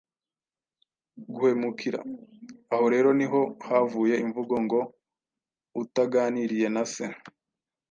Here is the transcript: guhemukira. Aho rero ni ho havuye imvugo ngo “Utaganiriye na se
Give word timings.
guhemukira. 1.33 1.99
Aho 2.73 2.85
rero 2.93 3.09
ni 3.17 3.25
ho 3.31 3.41
havuye 3.67 4.15
imvugo 4.25 4.55
ngo 4.65 4.79
“Utaganiriye 5.81 6.67
na 6.75 6.83
se 6.93 7.05